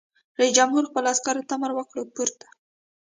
رئیس 0.37 0.53
جمهور 0.57 0.83
خپلو 0.89 1.07
عسکرو 1.13 1.47
ته 1.47 1.53
امر 1.57 1.71
وکړ؛ 1.73 1.97
پورته! 2.15 2.47